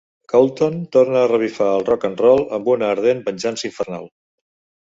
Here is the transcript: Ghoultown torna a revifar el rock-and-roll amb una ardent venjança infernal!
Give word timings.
Ghoultown 0.31 0.77
torna 0.97 1.19
a 1.25 1.27
revifar 1.31 1.67
el 1.73 1.85
rock-and-roll 1.91 2.43
amb 2.59 2.73
una 2.77 2.91
ardent 2.97 3.23
venjança 3.29 3.69
infernal! 3.73 4.09